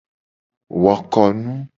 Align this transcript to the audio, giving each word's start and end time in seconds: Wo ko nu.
Wo 0.83 0.93
ko 1.11 1.23
nu. 1.41 1.53